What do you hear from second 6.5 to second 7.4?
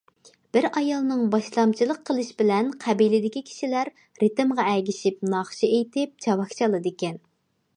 چالىدىكەن.